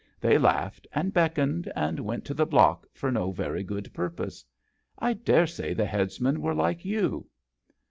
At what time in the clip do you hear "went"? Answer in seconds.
1.99-2.25